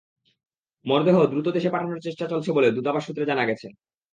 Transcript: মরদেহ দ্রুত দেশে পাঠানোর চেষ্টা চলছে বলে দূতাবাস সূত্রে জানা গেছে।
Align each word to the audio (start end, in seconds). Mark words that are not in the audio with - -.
মরদেহ 0.85 1.17
দ্রুত 1.25 1.47
দেশে 1.49 1.69
পাঠানোর 1.69 2.03
চেষ্টা 2.03 2.25
চলছে 2.27 2.49
বলে 2.51 2.67
দূতাবাস 2.71 3.03
সূত্রে 3.05 3.25
জানা 3.25 3.43
গেছে। 3.45 3.67